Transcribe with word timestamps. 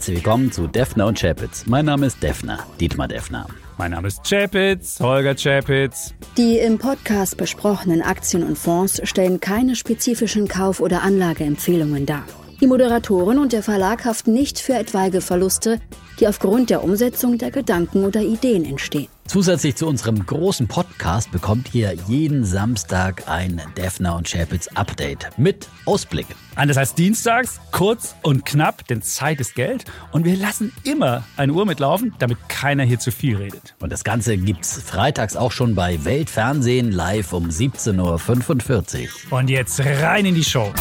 herzlich 0.00 0.24
willkommen 0.24 0.50
zu 0.50 0.66
Defner 0.66 1.08
und 1.08 1.20
Chapitz. 1.20 1.66
Mein 1.66 1.84
Name 1.84 2.06
ist 2.06 2.22
Defner, 2.22 2.60
Dietmar 2.80 3.06
Defner. 3.06 3.46
Mein 3.76 3.90
Name 3.90 4.08
ist 4.08 4.22
Chapitz, 4.26 4.98
Holger 4.98 5.34
Chapitz. 5.34 6.14
Die 6.38 6.56
im 6.56 6.78
Podcast 6.78 7.36
besprochenen 7.36 8.00
Aktien 8.00 8.42
und 8.42 8.56
Fonds 8.56 9.02
stellen 9.04 9.40
keine 9.40 9.76
spezifischen 9.76 10.48
Kauf- 10.48 10.80
oder 10.80 11.02
Anlageempfehlungen 11.02 12.06
dar. 12.06 12.24
Die 12.60 12.66
Moderatoren 12.66 13.38
und 13.38 13.54
der 13.54 13.62
Verlag 13.62 14.04
haften 14.04 14.34
nicht 14.34 14.58
für 14.58 14.74
etwaige 14.74 15.22
Verluste, 15.22 15.80
die 16.18 16.28
aufgrund 16.28 16.68
der 16.68 16.84
Umsetzung 16.84 17.38
der 17.38 17.50
Gedanken 17.50 18.04
oder 18.04 18.20
Ideen 18.20 18.66
entstehen. 18.66 19.08
Zusätzlich 19.26 19.76
zu 19.76 19.86
unserem 19.86 20.26
großen 20.26 20.68
Podcast 20.68 21.30
bekommt 21.30 21.74
ihr 21.74 21.94
jeden 22.06 22.44
Samstag 22.44 23.22
ein 23.28 23.62
Defner 23.78 24.14
und 24.14 24.28
Chapitz 24.30 24.68
Update 24.74 25.30
mit 25.38 25.68
Ausblick. 25.86 26.26
Anders 26.54 26.76
als 26.76 26.94
dienstags, 26.94 27.60
kurz 27.72 28.14
und 28.22 28.44
knapp, 28.44 28.86
denn 28.88 29.00
Zeit 29.00 29.40
ist 29.40 29.54
Geld. 29.54 29.86
Und 30.12 30.26
wir 30.26 30.36
lassen 30.36 30.70
immer 30.84 31.24
eine 31.38 31.54
Uhr 31.54 31.64
mitlaufen, 31.64 32.12
damit 32.18 32.36
keiner 32.50 32.82
hier 32.82 32.98
zu 32.98 33.10
viel 33.10 33.36
redet. 33.36 33.74
Und 33.80 33.90
das 33.90 34.04
Ganze 34.04 34.36
gibt's 34.36 34.82
freitags 34.82 35.34
auch 35.34 35.52
schon 35.52 35.74
bei 35.74 36.04
Weltfernsehen 36.04 36.92
live 36.92 37.32
um 37.32 37.48
17.45 37.48 39.04
Uhr. 39.30 39.38
Und 39.38 39.48
jetzt 39.48 39.80
rein 39.80 40.26
in 40.26 40.34
die 40.34 40.44
Show. 40.44 40.74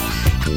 Hm, 0.44 0.56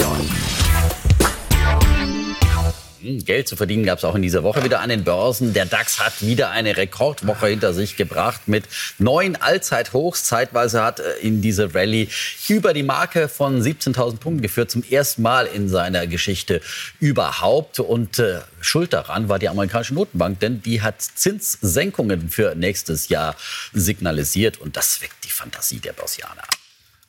Geld 3.03 3.49
zu 3.49 3.57
verdienen 3.57 3.85
gab 3.85 3.99
es 3.99 4.05
auch 4.05 4.15
in 4.15 4.23
dieser 4.23 4.43
Woche 4.43 4.63
wieder 4.63 4.81
an 4.81 4.89
den 4.89 5.03
Börsen. 5.05 5.53
Der 5.53 5.67
DAX 5.67 5.99
hat 5.99 6.23
wieder 6.23 6.51
eine 6.51 6.77
Rekordwoche 6.77 7.49
hinter 7.49 7.75
sich 7.75 7.97
gebracht 7.97 8.43
mit 8.47 8.65
neun 8.99 9.37
Allzeithochs. 9.37 10.25
Zeitweise 10.25 10.83
hat 10.83 11.01
äh, 11.01 11.15
in 11.21 11.43
diese 11.43 11.75
Rallye 11.75 12.09
über 12.49 12.73
die 12.73 12.83
Marke 12.83 13.29
von 13.29 13.61
17.000 13.61 14.19
Punkten 14.19 14.43
geführt, 14.43 14.71
zum 14.71 14.85
ersten 14.89 15.23
Mal 15.23 15.47
in 15.47 15.69
seiner 15.69 16.07
Geschichte 16.07 16.61
überhaupt. 17.01 17.81
Und 17.81 18.19
äh, 18.19 18.41
schuld 18.61 18.93
daran 18.93 19.29
war 19.29 19.39
die 19.39 19.49
amerikanische 19.49 19.95
Notenbank, 19.95 20.39
denn 20.41 20.63
die 20.63 20.83
hat 20.83 21.03
Zinssenkungen 21.03 22.31
für 22.31 22.55
nächstes 22.55 23.09
Jahr 23.09 23.35
signalisiert. 23.73 24.61
Und 24.61 24.77
das 24.77 25.03
weckt 25.03 25.25
die 25.25 25.31
Fantasie 25.31 25.81
der 25.81 25.93
Börsianer. 25.93 26.43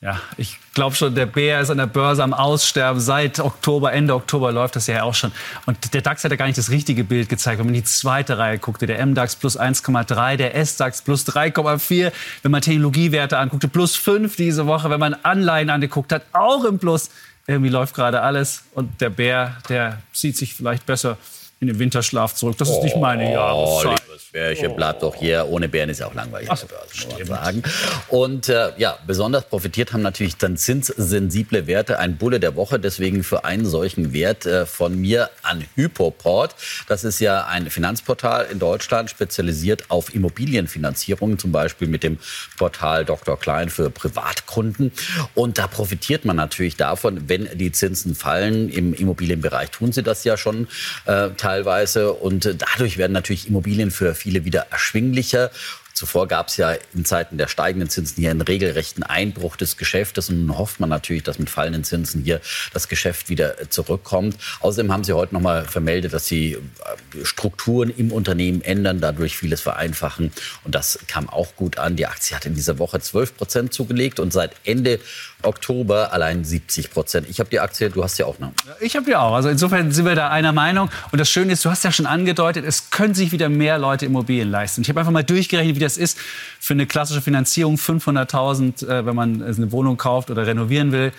Ja, 0.04 0.20
ich 0.36 0.58
glaube 0.74 0.94
schon, 0.94 1.14
der 1.14 1.24
Bär 1.24 1.62
ist 1.62 1.70
an 1.70 1.78
der 1.78 1.86
Börse 1.86 2.22
am 2.22 2.34
Aussterben. 2.34 3.00
Seit 3.00 3.40
Oktober, 3.40 3.90
Ende 3.90 4.14
Oktober 4.14 4.52
läuft 4.52 4.76
das 4.76 4.86
ja 4.86 5.02
auch 5.02 5.14
schon. 5.14 5.32
Und 5.64 5.94
der 5.94 6.02
DAX 6.02 6.22
hat 6.22 6.30
ja 6.30 6.36
gar 6.36 6.44
nicht 6.44 6.58
das 6.58 6.68
richtige 6.68 7.04
Bild 7.04 7.30
gezeigt. 7.30 7.58
Wenn 7.58 7.64
man 7.64 7.72
die 7.72 7.84
zweite 7.84 8.36
Reihe 8.36 8.58
guckte, 8.58 8.86
der 8.86 9.04
MDAX 9.06 9.34
plus 9.34 9.58
1,3, 9.58 10.36
der 10.36 10.54
SDAX 10.62 11.00
plus 11.00 11.26
3,4. 11.26 12.12
Wenn 12.42 12.52
man 12.52 12.60
Technologiewerte 12.60 13.38
anguckte, 13.38 13.66
plus 13.66 13.96
5 13.96 14.36
diese 14.36 14.66
Woche. 14.66 14.90
Wenn 14.90 15.00
man 15.00 15.14
Anleihen 15.22 15.70
angeguckt 15.70 16.12
hat, 16.12 16.26
auch 16.34 16.64
im 16.64 16.78
Plus. 16.78 17.08
Irgendwie 17.46 17.70
läuft 17.70 17.94
gerade 17.94 18.20
alles. 18.20 18.64
Und 18.74 19.00
der 19.00 19.08
Bär, 19.08 19.56
der 19.70 20.02
zieht 20.12 20.36
sich 20.36 20.52
vielleicht 20.52 20.84
besser 20.84 21.16
in 21.60 21.68
den 21.68 21.78
Winterschlaf 21.78 22.34
zurück. 22.34 22.58
Das 22.58 22.68
ist 22.68 22.82
nicht 22.82 22.98
meine 22.98 23.32
Jahreszeit. 23.32 24.02
Bärchen, 24.34 24.72
oh. 24.72 24.74
bleibt 24.74 25.04
doch 25.04 25.14
hier. 25.14 25.46
Ohne 25.48 25.68
Bären 25.68 25.88
ist 25.88 26.00
ja 26.00 26.08
auch 26.08 26.14
langweilig 26.14 26.50
Ach, 26.50 26.64
man 27.08 27.26
sagen. 27.26 27.62
Und 28.08 28.48
äh, 28.48 28.72
ja, 28.78 28.98
besonders 29.06 29.44
profitiert 29.44 29.92
haben 29.92 30.02
natürlich 30.02 30.36
dann 30.36 30.56
zinssensible 30.56 31.68
Werte. 31.68 32.00
Ein 32.00 32.16
Bulle 32.16 32.40
der 32.40 32.56
Woche, 32.56 32.80
deswegen 32.80 33.22
für 33.22 33.44
einen 33.44 33.64
solchen 33.64 34.12
Wert 34.12 34.44
äh, 34.44 34.66
von 34.66 35.00
mir 35.00 35.30
an 35.42 35.64
Hypoport. 35.76 36.56
Das 36.88 37.04
ist 37.04 37.20
ja 37.20 37.46
ein 37.46 37.70
Finanzportal 37.70 38.48
in 38.50 38.58
Deutschland, 38.58 39.08
spezialisiert 39.08 39.84
auf 39.88 40.12
Immobilienfinanzierung, 40.12 41.38
zum 41.38 41.52
Beispiel 41.52 41.86
mit 41.86 42.02
dem 42.02 42.18
Portal 42.58 43.04
Dr. 43.04 43.38
Klein 43.38 43.70
für 43.70 43.88
Privatkunden. 43.88 44.90
Und 45.36 45.58
da 45.58 45.68
profitiert 45.68 46.24
man 46.24 46.34
natürlich 46.34 46.74
davon, 46.76 47.28
wenn 47.28 47.48
die 47.54 47.70
Zinsen 47.70 48.16
fallen. 48.16 48.68
Im 48.68 48.94
Immobilienbereich 48.94 49.70
tun 49.70 49.92
sie 49.92 50.02
das 50.02 50.24
ja 50.24 50.36
schon 50.36 50.66
äh, 51.04 51.30
teilweise. 51.36 52.12
Und 52.14 52.56
dadurch 52.58 52.98
werden 52.98 53.12
natürlich 53.12 53.46
Immobilien 53.46 53.92
für 53.92 54.16
viele 54.24 54.46
wieder 54.46 54.68
erschwinglicher. 54.70 55.50
Zuvor 55.94 56.26
gab 56.26 56.48
es 56.48 56.56
ja 56.56 56.74
in 56.92 57.04
Zeiten 57.04 57.38
der 57.38 57.46
steigenden 57.46 57.88
Zinsen 57.88 58.20
hier 58.20 58.32
einen 58.32 58.40
regelrechten 58.40 59.04
Einbruch 59.04 59.54
des 59.54 59.76
Geschäftes 59.76 60.28
und 60.28 60.44
nun 60.44 60.58
hofft 60.58 60.80
man 60.80 60.88
natürlich, 60.88 61.22
dass 61.22 61.38
mit 61.38 61.48
fallenden 61.48 61.84
Zinsen 61.84 62.24
hier 62.24 62.40
das 62.72 62.88
Geschäft 62.88 63.28
wieder 63.28 63.70
zurückkommt. 63.70 64.36
Außerdem 64.58 64.92
haben 64.92 65.04
Sie 65.04 65.12
heute 65.12 65.34
noch 65.34 65.40
mal 65.40 65.64
vermeldet, 65.64 66.12
dass 66.12 66.26
Sie 66.26 66.54
äh, 66.54 67.24
Strukturen 67.24 67.90
im 67.90 68.10
Unternehmen 68.10 68.60
ändern, 68.60 69.00
dadurch 69.00 69.36
vieles 69.36 69.60
vereinfachen 69.60 70.32
und 70.64 70.74
das 70.74 70.98
kam 71.06 71.28
auch 71.28 71.54
gut 71.54 71.78
an. 71.78 71.94
Die 71.94 72.06
Aktie 72.06 72.34
hat 72.34 72.44
in 72.44 72.56
dieser 72.56 72.80
Woche 72.80 72.98
12 72.98 73.36
Prozent 73.36 73.72
zugelegt 73.72 74.18
und 74.18 74.32
seit 74.32 74.56
Ende 74.64 74.98
Oktober 75.42 76.12
allein 76.12 76.44
70 76.44 76.90
Prozent. 76.90 77.28
Ich 77.28 77.38
habe 77.38 77.50
die 77.50 77.60
Aktie, 77.60 77.90
du 77.90 78.02
hast 78.02 78.18
ja 78.18 78.26
auch 78.26 78.38
noch. 78.38 78.52
Ich 78.80 78.96
habe 78.96 79.06
die 79.06 79.14
auch. 79.14 79.34
Also 79.34 79.48
insofern 79.48 79.92
sind 79.92 80.06
wir 80.06 80.14
da 80.14 80.30
einer 80.30 80.52
Meinung. 80.52 80.90
Und 81.12 81.20
das 81.20 81.30
Schöne 81.30 81.52
ist, 81.52 81.64
du 81.64 81.70
hast 81.70 81.84
ja 81.84 81.92
schon 81.92 82.06
angedeutet, 82.06 82.64
es 82.66 82.90
können 82.90 83.14
sich 83.14 83.32
wieder 83.32 83.48
mehr 83.48 83.78
Leute 83.78 84.06
Immobilien 84.06 84.50
leisten. 84.50 84.82
Ich 84.82 84.88
habe 84.88 85.00
einfach 85.00 85.12
mal 85.12 85.22
durchgerechnet, 85.22 85.76
wie 85.76 85.83
das 85.84 85.96
ist 85.96 86.18
für 86.58 86.74
eine 86.74 86.86
klassische 86.86 87.22
Finanzierung. 87.22 87.76
500.000, 87.76 88.86
äh, 88.86 89.06
wenn 89.06 89.14
man 89.14 89.42
eine 89.42 89.72
Wohnung 89.72 89.96
kauft 89.96 90.30
oder 90.30 90.46
renovieren 90.46 90.92
will 90.92 91.12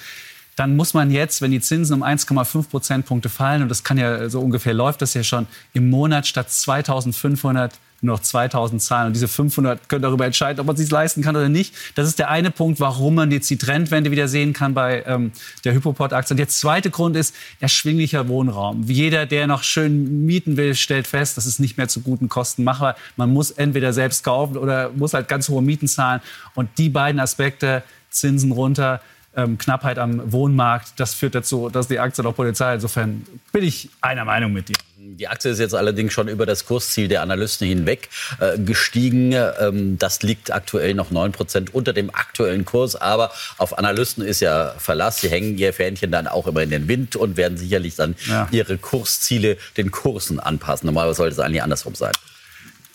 dann 0.56 0.76
muss 0.76 0.94
man 0.94 1.12
jetzt, 1.12 1.42
wenn 1.42 1.52
die 1.52 1.60
Zinsen 1.60 1.94
um 1.96 2.04
1,5 2.04 2.70
Prozentpunkte 2.70 3.30
fallen, 3.30 3.62
und 3.62 3.70
das 3.70 3.84
kann 3.84 3.98
ja 3.98 4.30
so 4.30 4.40
ungefähr 4.40 4.74
läuft 4.74 5.02
das 5.02 5.14
ja 5.14 5.24
schon, 5.24 5.48
im 5.74 5.90
Monat 5.90 6.28
statt 6.28 6.48
2.500 6.48 7.72
nur 8.02 8.16
noch 8.16 8.22
2000 8.22 8.82
zahlen. 8.82 9.08
Und 9.08 9.14
diese 9.14 9.28
500 9.28 9.90
können 9.90 10.02
darüber 10.02 10.26
entscheiden, 10.26 10.60
ob 10.60 10.68
man 10.68 10.76
sich 10.76 10.90
leisten 10.90 11.22
kann 11.22 11.36
oder 11.36 11.50
nicht. 11.50 11.74
Das 11.96 12.08
ist 12.08 12.20
der 12.20 12.30
eine 12.30 12.52
Punkt, 12.52 12.80
warum 12.80 13.16
man 13.16 13.32
jetzt 13.32 13.50
die 13.50 13.58
Trendwende 13.58 14.12
wieder 14.12 14.28
sehen 14.28 14.54
kann 14.54 14.74
bei 14.74 15.04
ähm, 15.06 15.32
der 15.64 15.74
Hypoport-Aktie. 15.74 16.34
Und 16.34 16.38
der 16.38 16.48
zweite 16.48 16.90
Grund 16.90 17.16
ist 17.16 17.36
erschwinglicher 17.60 18.28
Wohnraum. 18.28 18.84
Jeder, 18.84 19.26
der 19.26 19.48
noch 19.48 19.64
schön 19.64 20.26
mieten 20.26 20.58
will, 20.58 20.76
stellt 20.76 21.08
fest, 21.08 21.38
das 21.38 21.46
ist 21.46 21.60
nicht 21.60 21.78
mehr 21.78 21.88
zu 21.88 22.02
guten 22.02 22.30
Kosten 22.30 22.64
machbar. 22.64 22.96
Man 23.16 23.32
muss 23.32 23.52
entweder 23.52 23.94
selbst 23.94 24.24
kaufen 24.24 24.58
oder 24.58 24.92
muss 24.92 25.14
halt 25.14 25.28
ganz 25.28 25.50
hohe 25.50 25.62
Mieten 25.62 25.88
zahlen. 25.88 26.22
Und 26.54 26.70
die 26.78 26.90
beiden 26.90 27.20
Aspekte, 27.20 27.84
Zinsen 28.10 28.52
runter, 28.52 29.02
ähm, 29.36 29.58
Knappheit 29.58 30.00
am 30.00 30.32
Wohnmarkt, 30.32 31.00
das 31.00 31.14
führt 31.14 31.36
dazu, 31.36 31.70
dass 31.70 31.88
die 31.88 32.00
Aktie 32.00 32.24
noch 32.24 32.36
Polizei. 32.36 32.76
Insofern 32.76 33.26
bin 33.52 33.64
ich 33.64 33.90
einer 34.02 34.26
Meinung 34.26 34.54
mit 34.54 34.70
dir. 34.70 34.76
Die 34.98 35.28
Aktie 35.28 35.52
ist 35.52 35.60
jetzt 35.60 35.76
allerdings 35.76 36.14
schon 36.14 36.28
über 36.28 36.46
das 36.46 36.66
Kursziel 36.66 37.08
der 37.08 37.22
Analysten 37.22 37.68
hinweg 37.68 38.10
äh, 38.40 38.58
gestiegen. 38.58 39.34
Ähm, 39.34 39.98
das 39.98 40.24
liegt 40.24 40.52
aktuell 40.52 40.94
noch 40.94 41.12
9 41.12 41.32
Prozent 41.32 41.74
unter 41.74 41.94
dem 41.94 42.10
aktuellen 42.14 42.66
Kurs. 42.66 42.96
Aber 42.96 43.32
auf 43.58 43.78
Analysten 43.78 44.24
ist 44.24 44.40
ja 44.40 44.74
Verlass. 44.78 45.22
Sie 45.22 45.30
hängen 45.30 45.58
ihr 45.58 45.74
Fähnchen 45.74 46.12
dann 46.12 46.28
auch 46.28 46.48
immer 46.48 46.64
in 46.64 46.70
den 46.70 46.88
Wind 46.88 47.16
und 47.16 47.38
werden 47.38 47.58
sicherlich 47.58 47.96
dann 47.96 48.16
ja. 48.28 48.48
ihre 48.52 48.78
Kursziele 48.78 49.58
den 49.78 49.92
Kursen 49.92 50.40
anpassen. 50.40 50.88
Normalerweise 50.88 51.18
sollte 51.18 51.34
es 51.34 51.40
eigentlich 51.40 51.64
andersrum 51.64 51.96
sein. 51.96 52.14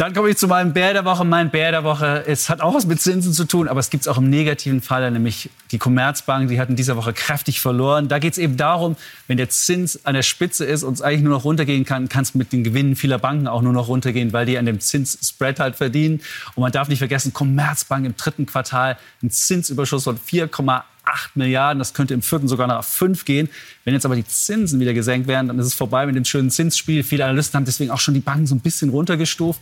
Dann 0.00 0.14
komme 0.14 0.30
ich 0.30 0.38
zu 0.38 0.48
meinem 0.48 0.72
Bär 0.72 0.94
der 0.94 1.04
Woche. 1.04 1.26
Mein 1.26 1.50
Bär 1.50 1.72
der 1.72 1.84
Woche 1.84 2.24
es 2.26 2.48
hat 2.48 2.62
auch 2.62 2.72
was 2.72 2.86
mit 2.86 3.02
Zinsen 3.02 3.34
zu 3.34 3.44
tun, 3.44 3.68
aber 3.68 3.80
es 3.80 3.90
gibt 3.90 4.00
es 4.00 4.08
auch 4.08 4.16
im 4.16 4.30
negativen 4.30 4.80
Fall, 4.80 5.10
nämlich 5.10 5.50
die 5.72 5.76
Commerzbank. 5.76 6.48
Die 6.48 6.58
hat 6.58 6.70
in 6.70 6.76
dieser 6.76 6.96
Woche 6.96 7.12
kräftig 7.12 7.60
verloren. 7.60 8.08
Da 8.08 8.18
geht 8.18 8.32
es 8.32 8.38
eben 8.38 8.56
darum, 8.56 8.96
wenn 9.28 9.36
der 9.36 9.50
Zins 9.50 10.06
an 10.06 10.14
der 10.14 10.22
Spitze 10.22 10.64
ist 10.64 10.84
und 10.84 10.94
es 10.94 11.02
eigentlich 11.02 11.20
nur 11.20 11.34
noch 11.34 11.44
runtergehen 11.44 11.84
kann, 11.84 12.08
kann 12.08 12.22
es 12.22 12.34
mit 12.34 12.50
den 12.54 12.64
Gewinnen 12.64 12.96
vieler 12.96 13.18
Banken 13.18 13.46
auch 13.46 13.60
nur 13.60 13.74
noch 13.74 13.88
runtergehen, 13.88 14.32
weil 14.32 14.46
die 14.46 14.56
an 14.56 14.64
dem 14.64 14.80
Zinsspread 14.80 15.60
halt 15.60 15.76
verdienen. 15.76 16.22
Und 16.54 16.62
man 16.62 16.72
darf 16.72 16.88
nicht 16.88 17.00
vergessen, 17.00 17.34
Commerzbank 17.34 18.06
im 18.06 18.16
dritten 18.16 18.46
Quartal 18.46 18.96
einen 19.20 19.30
Zinsüberschuss 19.30 20.04
von 20.04 20.18
4,8 20.18 20.82
8 21.10 21.36
Milliarden. 21.36 21.78
Das 21.78 21.94
könnte 21.94 22.14
im 22.14 22.22
vierten 22.22 22.48
sogar 22.48 22.66
nach 22.66 22.84
5 22.84 23.24
gehen. 23.24 23.48
Wenn 23.84 23.94
jetzt 23.94 24.04
aber 24.04 24.16
die 24.16 24.26
Zinsen 24.26 24.80
wieder 24.80 24.94
gesenkt 24.94 25.26
werden, 25.26 25.48
dann 25.48 25.58
ist 25.58 25.66
es 25.66 25.74
vorbei 25.74 26.06
mit 26.06 26.16
dem 26.16 26.24
schönen 26.24 26.50
Zinsspiel. 26.50 27.02
Viele 27.02 27.24
Analysten 27.24 27.56
haben 27.56 27.64
deswegen 27.64 27.90
auch 27.90 27.98
schon 27.98 28.14
die 28.14 28.20
Banken 28.20 28.46
so 28.46 28.54
ein 28.54 28.60
bisschen 28.60 28.90
runtergestuft. 28.90 29.60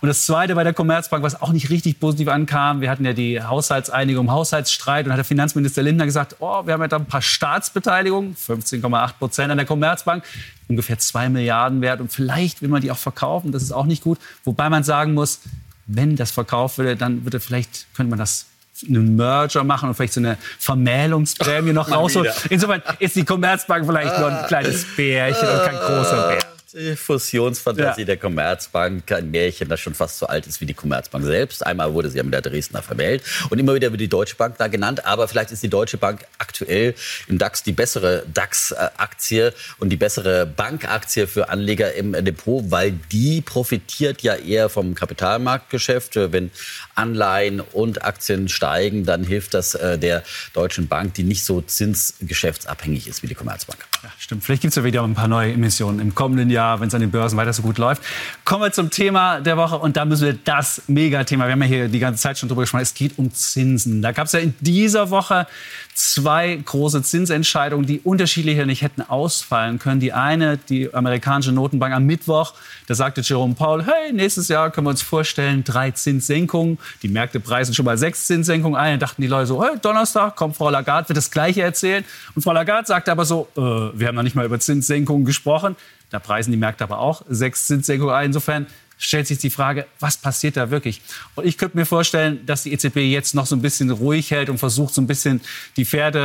Und 0.00 0.08
das 0.08 0.24
Zweite 0.26 0.54
bei 0.54 0.64
der 0.64 0.72
Commerzbank, 0.72 1.22
was 1.22 1.40
auch 1.40 1.52
nicht 1.52 1.70
richtig 1.70 2.00
positiv 2.00 2.28
ankam, 2.28 2.80
wir 2.80 2.90
hatten 2.90 3.04
ja 3.04 3.12
die 3.12 3.42
Haushaltseinigung, 3.42 4.30
Haushaltsstreit 4.30 5.06
und 5.06 5.12
hat 5.12 5.18
der 5.18 5.24
Finanzminister 5.24 5.82
Lindner 5.82 6.06
gesagt, 6.06 6.36
oh, 6.40 6.66
wir 6.66 6.72
haben 6.72 6.80
ja 6.80 6.88
da 6.88 6.96
ein 6.96 7.06
paar 7.06 7.22
Staatsbeteiligungen, 7.22 8.34
15,8 8.34 9.12
Prozent 9.18 9.50
an 9.50 9.58
der 9.58 9.66
Commerzbank, 9.66 10.24
ungefähr 10.68 10.98
2 10.98 11.28
Milliarden 11.28 11.80
wert 11.82 12.00
und 12.00 12.12
vielleicht 12.12 12.62
will 12.62 12.70
man 12.70 12.80
die 12.80 12.90
auch 12.90 12.98
verkaufen, 12.98 13.52
das 13.52 13.62
ist 13.62 13.72
auch 13.72 13.86
nicht 13.86 14.02
gut. 14.02 14.18
Wobei 14.44 14.70
man 14.70 14.84
sagen 14.84 15.14
muss, 15.14 15.40
wenn 15.86 16.16
das 16.16 16.30
verkauft 16.30 16.78
würde, 16.78 16.96
dann 16.96 17.24
würde 17.24 17.40
vielleicht, 17.40 17.86
könnte 17.94 18.10
man 18.10 18.18
das 18.18 18.46
einen 18.88 19.16
Merger 19.16 19.64
machen 19.64 19.88
und 19.88 19.94
vielleicht 19.94 20.14
so 20.14 20.20
eine 20.20 20.38
Vermählungsprämie 20.58 21.72
noch 21.72 21.90
rausholen. 21.92 22.32
Insofern 22.48 22.82
ist 22.98 23.16
die 23.16 23.24
Commerzbank 23.24 23.86
vielleicht 23.86 24.18
nur 24.18 24.28
ein 24.30 24.46
kleines 24.46 24.84
Bärchen 24.96 25.48
und 25.48 25.62
kein 25.64 25.76
großer 25.76 26.28
Bär. 26.28 26.49
Die 26.72 26.94
Fusionsfantasie 26.94 28.02
ja. 28.02 28.06
der 28.06 28.16
Commerzbank, 28.16 29.10
ein 29.10 29.32
Märchen, 29.32 29.68
das 29.68 29.80
schon 29.80 29.94
fast 29.94 30.18
so 30.18 30.26
alt 30.26 30.46
ist 30.46 30.60
wie 30.60 30.66
die 30.66 30.74
Commerzbank 30.74 31.24
selbst. 31.24 31.66
Einmal 31.66 31.92
wurde 31.94 32.10
sie 32.10 32.18
ja 32.18 32.22
mit 32.22 32.32
der 32.32 32.42
Dresdner 32.42 32.80
vermählt 32.80 33.24
und 33.48 33.58
immer 33.58 33.74
wieder 33.74 33.90
wird 33.90 34.00
die 34.00 34.08
Deutsche 34.08 34.36
Bank 34.36 34.56
da 34.56 34.68
genannt. 34.68 35.04
Aber 35.04 35.26
vielleicht 35.26 35.50
ist 35.50 35.64
die 35.64 35.68
Deutsche 35.68 35.96
Bank 35.96 36.24
aktuell 36.38 36.94
im 37.26 37.38
DAX 37.38 37.64
die 37.64 37.72
bessere 37.72 38.24
DAX-Aktie 38.32 39.52
und 39.78 39.88
die 39.88 39.96
bessere 39.96 40.46
Bankaktie 40.46 41.26
für 41.26 41.48
Anleger 41.48 41.92
im 41.94 42.12
Depot, 42.24 42.70
weil 42.70 42.92
die 43.10 43.40
profitiert 43.40 44.22
ja 44.22 44.36
eher 44.36 44.68
vom 44.68 44.94
Kapitalmarktgeschäft. 44.94 46.14
Wenn 46.14 46.52
Anleihen 46.94 47.60
und 47.60 48.04
Aktien 48.04 48.48
steigen, 48.48 49.04
dann 49.04 49.24
hilft 49.24 49.54
das 49.54 49.74
äh, 49.74 49.98
der 49.98 50.22
Deutschen 50.52 50.86
Bank, 50.86 51.14
die 51.14 51.24
nicht 51.24 51.44
so 51.44 51.62
zinsgeschäftsabhängig 51.62 53.08
ist 53.08 53.24
wie 53.24 53.26
die 53.26 53.34
Commerzbank. 53.34 53.78
Ja, 54.04 54.10
stimmt. 54.18 54.44
Vielleicht 54.44 54.62
gibt 54.62 54.70
es 54.70 54.76
ja 54.76 54.84
wieder 54.84 55.02
ein 55.02 55.14
paar 55.14 55.28
neue 55.28 55.52
Emissionen 55.52 55.98
im 55.98 56.14
kommenden 56.14 56.48
Jahr. 56.48 56.59
Jahr, 56.60 56.80
wenn 56.80 56.88
es 56.88 56.94
an 56.94 57.00
den 57.00 57.10
Börsen 57.10 57.36
weiter 57.38 57.52
so 57.52 57.62
gut 57.62 57.78
läuft. 57.78 58.02
Kommen 58.44 58.62
wir 58.64 58.72
zum 58.72 58.90
Thema 58.90 59.40
der 59.40 59.56
Woche 59.56 59.78
und 59.78 59.96
da 59.96 60.04
müssen 60.04 60.26
wir 60.26 60.38
das 60.44 60.82
Megathema, 60.88 61.46
wir 61.46 61.52
haben 61.52 61.62
ja 61.62 61.68
hier 61.68 61.88
die 61.88 61.98
ganze 61.98 62.20
Zeit 62.20 62.38
schon 62.38 62.48
drüber 62.48 62.62
gesprochen, 62.62 62.82
es 62.82 62.94
geht 62.94 63.18
um 63.18 63.32
Zinsen. 63.32 64.02
Da 64.02 64.12
gab 64.12 64.26
es 64.26 64.32
ja 64.32 64.40
in 64.40 64.54
dieser 64.60 65.10
Woche 65.10 65.46
zwei 65.94 66.56
große 66.56 67.02
Zinsentscheidungen, 67.02 67.86
die 67.86 68.00
unterschiedlicher 68.00 68.66
nicht 68.66 68.82
hätten 68.82 69.02
ausfallen 69.02 69.78
können. 69.78 70.00
Die 70.00 70.12
eine, 70.12 70.56
die 70.56 70.92
amerikanische 70.92 71.52
Notenbank 71.52 71.94
am 71.94 72.04
Mittwoch, 72.04 72.54
da 72.86 72.94
sagte 72.94 73.20
Jerome 73.22 73.54
Powell, 73.54 73.84
hey, 73.84 74.12
nächstes 74.12 74.48
Jahr 74.48 74.70
können 74.70 74.86
wir 74.86 74.90
uns 74.90 75.02
vorstellen, 75.02 75.64
drei 75.64 75.90
Zinssenkungen. 75.90 76.78
Die 77.02 77.08
Märkte 77.08 77.40
preisen 77.40 77.74
schon 77.74 77.84
mal 77.84 77.98
sechs 77.98 78.26
Zinssenkungen 78.26 78.78
ein. 78.78 78.98
Da 78.98 79.06
dachten 79.06 79.22
die 79.22 79.28
Leute 79.28 79.46
so, 79.46 79.62
hey, 79.62 79.78
Donnerstag 79.80 80.36
kommt 80.36 80.56
Frau 80.56 80.70
Lagarde, 80.70 81.08
wird 81.08 81.16
das 81.16 81.30
Gleiche 81.30 81.62
erzählen. 81.62 82.04
Und 82.34 82.42
Frau 82.42 82.52
Lagarde 82.52 82.86
sagte 82.86 83.12
aber 83.12 83.24
so, 83.24 83.48
äh, 83.56 83.60
wir 83.60 84.08
haben 84.08 84.14
noch 84.14 84.22
nicht 84.22 84.36
mal 84.36 84.44
über 84.44 84.58
Zinssenkungen 84.58 85.24
gesprochen. 85.24 85.76
Da 86.10 86.18
preisen 86.18 86.50
die 86.50 86.56
Märkte 86.56 86.84
aber 86.84 86.98
auch 86.98 87.24
sechs 87.28 87.66
Zinssenkungen 87.66 88.14
ein. 88.14 88.26
Insofern 88.26 88.66
stellt 88.98 89.26
sich 89.26 89.38
die 89.38 89.50
Frage, 89.50 89.86
was 89.98 90.18
passiert 90.18 90.56
da 90.56 90.70
wirklich? 90.70 91.00
Und 91.34 91.46
ich 91.46 91.56
könnte 91.56 91.76
mir 91.76 91.86
vorstellen, 91.86 92.44
dass 92.46 92.64
die 92.64 92.72
EZB 92.72 92.98
jetzt 92.98 93.34
noch 93.34 93.46
so 93.46 93.56
ein 93.56 93.62
bisschen 93.62 93.90
ruhig 93.90 94.30
hält 94.30 94.50
und 94.50 94.58
versucht, 94.58 94.94
so 94.94 95.00
ein 95.00 95.06
bisschen 95.06 95.40
die 95.76 95.84
Pferde 95.84 96.20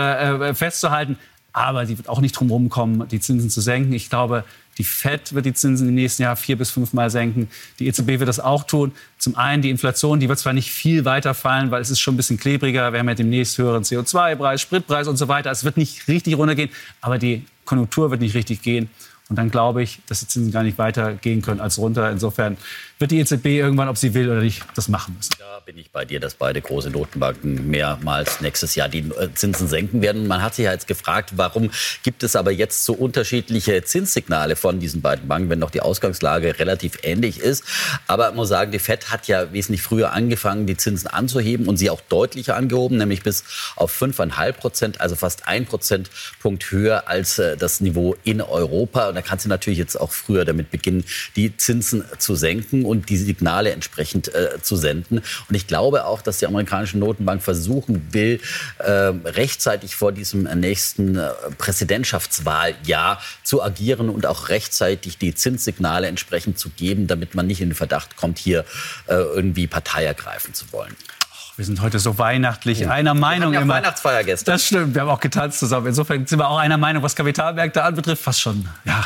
äh, 0.50 0.54
festzuhalten. 0.54 1.18
Aber 1.54 1.86
sie 1.86 1.98
wird 1.98 2.10
auch 2.10 2.20
nicht 2.20 2.34
drum 2.34 2.70
kommen, 2.70 3.08
die 3.08 3.22
Zinsen 3.22 3.50
zu 3.50 3.62
senken. 3.62 3.94
Ich 3.94 4.10
glaube, 4.10 4.44
die 4.78 4.84
FED 4.84 5.34
wird 5.34 5.46
die 5.46 5.54
Zinsen 5.54 5.88
im 5.88 5.96
nächsten 5.96 6.24
Jahr 6.24 6.36
vier 6.36 6.58
bis 6.58 6.70
fünfmal 6.70 7.10
senken. 7.10 7.50
Die 7.80 7.88
EZB 7.88 8.20
wird 8.20 8.28
das 8.28 8.42
auch 8.42 8.66
tun. 8.66 8.92
Zum 9.18 9.38
einen 9.38 9.62
die 9.62 9.70
Inflation, 9.70 10.20
die 10.20 10.28
wird 10.28 10.38
zwar 10.38 10.52
nicht 10.52 10.70
viel 10.70 11.06
weiter 11.06 11.34
fallen, 11.34 11.72
weil 11.72 11.82
es 11.82 11.90
ist 11.90 12.02
schon 12.02 12.16
ein 12.16 12.18
bisschen 12.18 12.38
klebriger. 12.38 12.92
Wir 12.92 13.00
haben 13.00 13.08
ja 13.08 13.16
demnächst 13.16 13.58
höheren 13.58 13.84
CO2-Preis, 13.84 14.60
Spritpreis 14.60 15.08
und 15.08 15.16
so 15.16 15.30
weiter. 15.30 15.50
Es 15.50 15.64
wird 15.64 15.78
nicht 15.78 16.10
richtig 16.10 16.38
runtergehen, 16.38 16.70
aber 17.00 17.18
die 17.18 17.46
Konjunktur 17.64 18.12
wird 18.12 18.20
nicht 18.20 18.36
richtig 18.36 18.62
gehen. 18.62 18.90
Und 19.28 19.38
dann 19.38 19.50
glaube 19.50 19.82
ich, 19.82 20.00
dass 20.08 20.20
die 20.20 20.28
Zinsen 20.28 20.52
gar 20.52 20.62
nicht 20.62 20.78
weiter 20.78 21.14
gehen 21.14 21.42
können 21.42 21.60
als 21.60 21.80
runter. 21.80 22.12
Insofern 22.12 22.58
wird 23.00 23.10
die 23.10 23.20
EZB 23.20 23.46
irgendwann, 23.48 23.90
ob 23.90 23.98
sie 23.98 24.14
will 24.14 24.30
oder 24.30 24.42
nicht, 24.42 24.64
das 24.76 24.88
machen 24.88 25.16
müssen. 25.18 25.34
Da 25.40 25.60
bin 25.66 25.80
ich 25.80 25.90
bei 25.92 26.06
dir, 26.06 26.20
dass 26.20 26.36
beide 26.36 26.62
große 26.62 26.92
Notenbanken 26.92 27.68
mehrmals 27.68 28.40
nächstes 28.42 28.76
Jahr 28.76 28.88
die 28.88 29.00
äh, 29.00 29.34
Zinsen 29.34 29.68
senken 29.68 30.04
werden. 30.04 30.28
Man 30.28 30.44
hat 30.44 30.54
sich 30.54 30.66
ja 30.66 30.72
jetzt 30.72 30.88
gefragt, 30.88 31.32
warum 31.36 31.72
gibt 32.04 32.22
es 32.22 32.36
aber 32.36 32.52
jetzt 32.52 32.86
so 32.86 32.94
unterschiedliche 32.94 33.84
Zinssignale 33.84 34.56
von 34.56 34.80
diesen 34.80 35.02
beiden 35.02 35.28
Banken, 35.28 35.50
wenn 35.50 35.60
doch 35.60 35.72
die 35.72 35.82
Ausgangslage 35.82 36.60
relativ 36.60 37.00
ähnlich 37.02 37.40
ist. 37.40 37.64
Aber 38.06 38.30
ich 38.30 38.36
muss 38.36 38.50
sagen, 38.50 38.72
die 38.72 38.80
FED 38.80 39.10
hat 39.10 39.28
ja 39.28 39.52
wesentlich 39.52 39.82
früher 39.82 40.14
angefangen, 40.14 40.68
die 40.68 40.78
Zinsen 40.78 41.08
anzuheben 41.08 41.68
und 41.68 41.78
sie 41.78 41.90
auch 41.90 42.02
deutlicher 42.02 42.56
angehoben, 42.56 42.98
nämlich 43.00 43.24
bis 43.24 43.44
auf 43.76 43.92
5,5 43.92 44.52
Prozent, 44.54 45.02
also 45.02 45.16
fast 45.16 45.48
ein 45.48 45.66
Prozentpunkt 45.66 46.70
höher 46.72 47.08
als 47.08 47.40
äh, 47.40 47.58
das 47.58 47.82
Niveau 47.82 48.16
in 48.24 48.40
Europa. 48.40 49.15
Da 49.16 49.22
kann 49.22 49.40
sie 49.40 49.48
natürlich 49.48 49.80
jetzt 49.80 50.00
auch 50.00 50.12
früher 50.12 50.46
damit 50.46 50.72
beginnen, 50.72 51.04
die 51.36 51.56
Zinsen 51.58 52.04
zu 52.18 52.36
senken 52.36 52.86
und 52.86 53.10
die 53.10 53.18
Signale 53.18 53.72
entsprechend 53.72 54.34
äh, 54.34 54.62
zu 54.62 54.76
senden. 54.76 55.22
Und 55.50 55.56
ich 55.56 55.68
glaube 55.68 56.06
auch, 56.06 56.22
dass 56.22 56.40
die 56.40 56.48
amerikanische 56.48 56.98
Notenbank 56.98 57.42
versuchen 57.42 58.14
will, 58.14 58.40
äh, 58.80 58.92
rechtzeitig 58.92 59.96
vor 59.96 60.12
diesem 60.12 60.44
nächsten 60.44 61.18
äh, 61.18 61.30
Präsidentschaftswahljahr 61.58 63.22
zu 63.44 63.64
agieren 63.64 64.10
und 64.10 64.26
auch 64.26 64.50
rechtzeitig 64.50 65.18
die 65.18 65.34
Zinssignale 65.34 66.08
entsprechend 66.08 66.60
zu 66.60 66.70
geben, 66.70 67.08
damit 67.08 67.36
man 67.36 67.48
nicht 67.48 67.62
in 67.62 67.70
den 67.70 67.76
Verdacht 67.76 68.16
kommt, 68.16 68.40
hier 68.40 68.66
äh, 69.08 69.14
irgendwie 69.14 69.68
Partei 69.68 70.06
ergreifen 70.06 70.54
zu 70.54 70.72
wollen. 70.72 70.96
Wir 71.58 71.64
sind 71.66 71.82
heute 71.82 72.00
so 72.00 72.18
weihnachtlich, 72.18 72.80
ja. 72.80 72.90
einer 72.90 73.14
Meinung 73.14 73.52
wir 73.52 73.60
ja 73.60 73.64
immer. 73.64 73.76
Weihnachtsfeier 73.76 74.24
gestern. 74.24 74.54
Das 74.54 74.66
stimmt, 74.66 74.94
wir 74.94 75.02
haben 75.02 75.10
auch 75.10 75.22
getanzt 75.22 75.60
zusammen. 75.60 75.88
Insofern 75.88 76.26
sind 76.26 76.40
wir 76.40 76.50
auch 76.50 76.58
einer 76.58 76.78
Meinung, 76.78 77.02
was 77.02 77.16
Kapitalmärkte 77.16 77.84
anbetrifft. 77.84 78.24
Fast 78.24 78.42
schon, 78.42 78.68
ja, 78.84 79.06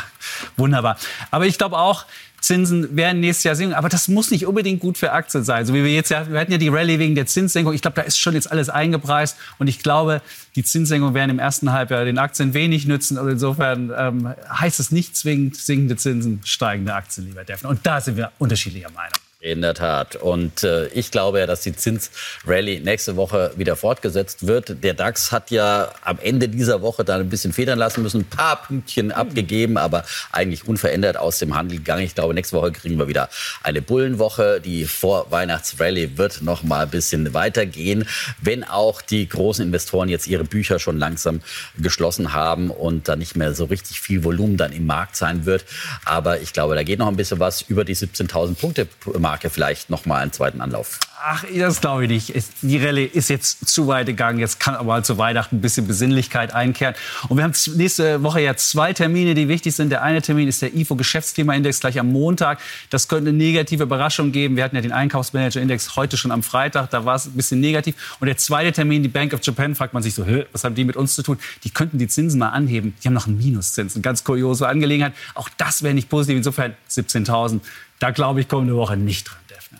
wunderbar. 0.56 0.96
Aber 1.30 1.46
ich 1.46 1.58
glaube 1.58 1.78
auch, 1.78 2.06
Zinsen 2.40 2.96
werden 2.96 3.20
nächstes 3.20 3.44
Jahr 3.44 3.54
sinken. 3.54 3.74
Aber 3.74 3.88
das 3.88 4.08
muss 4.08 4.30
nicht 4.30 4.46
unbedingt 4.46 4.80
gut 4.80 4.98
für 4.98 5.12
Aktien 5.12 5.44
sein. 5.44 5.66
So 5.66 5.74
wie 5.74 5.84
wir 5.84 5.92
jetzt 5.92 6.10
ja, 6.10 6.28
wir 6.30 6.40
hatten 6.40 6.52
ja 6.52 6.58
die 6.58 6.68
Rallye 6.68 6.98
wegen 6.98 7.14
der 7.14 7.26
Zinssenkung. 7.26 7.74
Ich 7.74 7.82
glaube, 7.82 7.96
da 7.96 8.02
ist 8.02 8.18
schon 8.18 8.34
jetzt 8.34 8.50
alles 8.50 8.68
eingepreist. 8.68 9.36
Und 9.58 9.68
ich 9.68 9.82
glaube, 9.82 10.22
die 10.56 10.64
Zinssenkung 10.64 11.14
werden 11.14 11.30
im 11.30 11.38
ersten 11.38 11.72
Halbjahr 11.72 12.04
den 12.04 12.18
Aktien 12.18 12.54
wenig 12.54 12.86
nützen. 12.86 13.18
Und 13.18 13.28
insofern 13.28 13.92
ähm, 13.96 14.34
heißt 14.50 14.80
es 14.80 14.90
nicht 14.90 15.16
zwingend 15.16 15.56
sinkende 15.56 15.96
Zinsen, 15.96 16.40
steigende 16.44 16.94
Aktien, 16.94 17.26
lieber 17.26 17.44
Defner. 17.44 17.68
Und 17.68 17.86
da 17.86 18.00
sind 18.00 18.16
wir 18.16 18.32
unterschiedlicher 18.38 18.90
Meinung. 18.90 19.12
In 19.42 19.62
der 19.62 19.72
Tat. 19.72 20.16
Und 20.16 20.64
äh, 20.64 20.88
ich 20.88 21.10
glaube 21.10 21.38
ja, 21.38 21.46
dass 21.46 21.62
die 21.62 21.74
Zinsrallye 21.74 22.80
nächste 22.80 23.16
Woche 23.16 23.52
wieder 23.56 23.74
fortgesetzt 23.74 24.46
wird. 24.46 24.84
Der 24.84 24.92
DAX 24.92 25.32
hat 25.32 25.50
ja 25.50 25.92
am 26.02 26.18
Ende 26.18 26.50
dieser 26.50 26.82
Woche 26.82 27.04
dann 27.04 27.22
ein 27.22 27.30
bisschen 27.30 27.54
federn 27.54 27.78
lassen 27.78 28.02
müssen, 28.02 28.20
ein 28.20 28.24
paar 28.26 28.60
Pünktchen 28.60 29.06
mhm. 29.06 29.12
abgegeben, 29.12 29.78
aber 29.78 30.04
eigentlich 30.30 30.68
unverändert 30.68 31.16
aus 31.16 31.38
dem 31.38 31.56
Handel 31.56 31.78
gegangen. 31.78 32.02
Ich 32.02 32.14
glaube, 32.14 32.34
nächste 32.34 32.54
Woche 32.54 32.70
kriegen 32.70 32.98
wir 32.98 33.08
wieder 33.08 33.30
eine 33.62 33.80
Bullenwoche. 33.80 34.60
Die 34.62 34.84
Vorweihnachtsrallye 34.84 36.18
wird 36.18 36.42
noch 36.42 36.62
mal 36.62 36.82
ein 36.82 36.90
bisschen 36.90 37.32
weitergehen, 37.32 38.06
wenn 38.42 38.62
auch 38.62 39.00
die 39.00 39.26
großen 39.26 39.64
Investoren 39.64 40.10
jetzt 40.10 40.26
ihre 40.26 40.44
Bücher 40.44 40.78
schon 40.78 40.98
langsam 40.98 41.40
geschlossen 41.78 42.34
haben 42.34 42.68
und 42.68 43.08
da 43.08 43.16
nicht 43.16 43.36
mehr 43.36 43.54
so 43.54 43.64
richtig 43.64 44.02
viel 44.02 44.22
Volumen 44.22 44.58
dann 44.58 44.72
im 44.72 44.84
Markt 44.84 45.16
sein 45.16 45.46
wird. 45.46 45.64
Aber 46.04 46.42
ich 46.42 46.52
glaube, 46.52 46.74
da 46.74 46.82
geht 46.82 46.98
noch 46.98 47.08
ein 47.08 47.16
bisschen 47.16 47.40
was 47.40 47.62
über 47.62 47.86
die 47.86 47.96
17.000 47.96 48.56
Punkte 48.56 48.86
Marke 49.30 49.48
vielleicht 49.48 49.90
noch 49.90 50.06
mal 50.06 50.16
einen 50.16 50.32
zweiten 50.32 50.60
Anlauf? 50.60 50.98
Ach, 51.22 51.44
das 51.56 51.80
glaube 51.80 52.04
ich 52.04 52.10
nicht. 52.10 52.44
Die 52.62 52.78
Rallye 52.84 53.04
ist 53.04 53.30
jetzt 53.30 53.68
zu 53.68 53.86
weit 53.86 54.06
gegangen. 54.06 54.40
Jetzt 54.40 54.58
kann 54.58 54.74
aber 54.74 54.94
halt 54.94 55.06
zu 55.06 55.18
Weihnachten 55.18 55.56
ein 55.56 55.60
bisschen 55.60 55.86
Besinnlichkeit 55.86 56.52
einkehren. 56.52 56.96
Und 57.28 57.36
wir 57.36 57.44
haben 57.44 57.52
nächste 57.76 58.24
Woche 58.24 58.40
ja 58.40 58.56
zwei 58.56 58.92
Termine, 58.92 59.34
die 59.34 59.46
wichtig 59.46 59.76
sind. 59.76 59.90
Der 59.90 60.02
eine 60.02 60.20
Termin 60.20 60.48
ist 60.48 60.62
der 60.62 60.74
IFO 60.74 60.96
Geschäftsklimaindex 60.96 61.78
gleich 61.78 62.00
am 62.00 62.10
Montag. 62.10 62.58
Das 62.88 63.06
könnte 63.06 63.28
eine 63.28 63.38
negative 63.38 63.84
Überraschung 63.84 64.32
geben. 64.32 64.56
Wir 64.56 64.64
hatten 64.64 64.74
ja 64.74 64.82
den 64.82 64.90
Einkaufsmanager-Index 64.90 65.94
heute 65.94 66.16
schon 66.16 66.32
am 66.32 66.42
Freitag. 66.42 66.90
Da 66.90 67.04
war 67.04 67.14
es 67.14 67.26
ein 67.26 67.34
bisschen 67.34 67.60
negativ. 67.60 68.16
Und 68.18 68.26
der 68.26 68.36
zweite 68.36 68.72
Termin, 68.72 69.04
die 69.04 69.08
Bank 69.08 69.32
of 69.32 69.40
Japan, 69.44 69.76
fragt 69.76 69.94
man 69.94 70.02
sich 70.02 70.14
so, 70.14 70.26
was 70.50 70.64
haben 70.64 70.74
die 70.74 70.84
mit 70.84 70.96
uns 70.96 71.14
zu 71.14 71.22
tun? 71.22 71.38
Die 71.62 71.70
könnten 71.70 71.98
die 71.98 72.08
Zinsen 72.08 72.40
mal 72.40 72.48
anheben. 72.48 72.94
Die 73.04 73.06
haben 73.06 73.14
noch 73.14 73.28
einen 73.28 73.38
Minuszins. 73.38 73.94
Eine 73.94 74.02
ganz 74.02 74.24
kuriose 74.24 74.66
Angelegenheit. 74.66 75.12
Auch 75.34 75.50
das 75.56 75.84
wäre 75.84 75.94
nicht 75.94 76.08
positiv. 76.08 76.38
Insofern 76.38 76.74
17.000 76.90 77.60
da 78.00 78.10
glaube 78.10 78.40
ich, 78.40 78.48
kommende 78.48 78.74
Woche 78.74 78.96
nicht 78.96 79.28
dran, 79.28 79.38
Defner. 79.48 79.78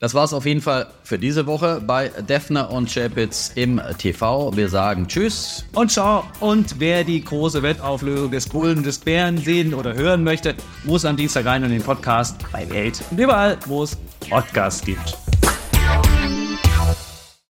Das 0.00 0.14
war 0.14 0.24
es 0.24 0.32
auf 0.32 0.46
jeden 0.46 0.62
Fall 0.62 0.88
für 1.04 1.18
diese 1.18 1.46
Woche 1.46 1.80
bei 1.86 2.08
Defner 2.08 2.70
und 2.70 2.92
Chapitz 2.92 3.52
im 3.54 3.80
TV. 3.98 4.56
Wir 4.56 4.68
sagen 4.68 5.06
Tschüss 5.06 5.64
und 5.74 5.92
Ciao. 5.92 6.24
Und 6.40 6.80
wer 6.80 7.04
die 7.04 7.22
große 7.22 7.62
Wettauflösung 7.62 8.32
des 8.32 8.48
Bullen 8.48 8.82
des 8.82 8.98
Bären 8.98 9.38
sehen 9.38 9.74
oder 9.74 9.94
hören 9.94 10.24
möchte, 10.24 10.56
muss 10.82 11.04
am 11.04 11.16
Dienstag 11.16 11.46
rein 11.46 11.62
in 11.62 11.70
den 11.70 11.82
Podcast 11.82 12.36
bei 12.50 12.68
Welt 12.70 13.00
und 13.12 13.20
überall, 13.20 13.58
wo 13.66 13.84
es 13.84 13.96
Podcasts 14.28 14.84
gibt. 14.84 15.16